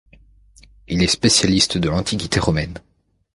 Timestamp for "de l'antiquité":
1.77-2.39